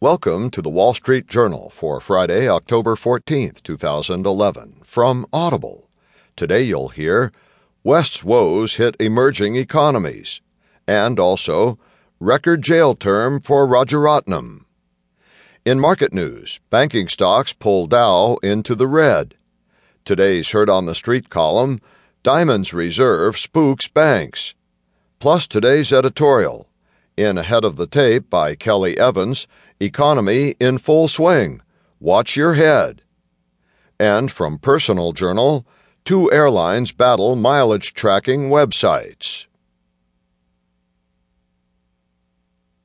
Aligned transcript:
Welcome 0.00 0.52
to 0.52 0.62
the 0.62 0.70
Wall 0.70 0.94
Street 0.94 1.26
Journal 1.26 1.70
for 1.70 2.00
Friday, 2.00 2.48
October 2.48 2.94
14th, 2.94 3.64
2011, 3.64 4.82
from 4.84 5.26
Audible. 5.32 5.88
Today 6.36 6.62
you'll 6.62 6.90
hear 6.90 7.32
West's 7.82 8.22
woes 8.22 8.74
hit 8.74 8.94
emerging 9.00 9.56
economies, 9.56 10.40
and 10.86 11.18
also 11.18 11.80
record 12.20 12.62
jail 12.62 12.94
term 12.94 13.40
for 13.40 13.66
Raj 13.66 13.88
Rajaratnam. 13.88 14.66
In 15.64 15.80
market 15.80 16.12
news, 16.12 16.60
banking 16.70 17.08
stocks 17.08 17.52
pull 17.52 17.88
Dow 17.88 18.36
into 18.40 18.76
the 18.76 18.86
red. 18.86 19.34
Today's 20.04 20.48
Heard 20.50 20.70
on 20.70 20.86
the 20.86 20.94
Street 20.94 21.28
column 21.28 21.80
Dimon's 22.22 22.72
Reserve 22.72 23.36
spooks 23.36 23.88
banks. 23.88 24.54
Plus 25.18 25.48
today's 25.48 25.92
editorial 25.92 26.67
in 27.18 27.36
Ahead 27.36 27.64
of 27.64 27.74
the 27.74 27.86
Tape 27.86 28.30
by 28.30 28.54
Kelly 28.54 28.96
Evans 28.96 29.48
Economy 29.80 30.54
in 30.60 30.78
Full 30.78 31.08
Swing. 31.08 31.60
Watch 31.98 32.36
Your 32.36 32.54
Head. 32.54 33.02
And 33.98 34.30
from 34.30 34.58
Personal 34.58 35.12
Journal, 35.12 35.66
two 36.04 36.30
airlines 36.30 36.92
battle 36.92 37.34
mileage 37.34 37.92
tracking 37.92 38.50
websites. 38.50 39.46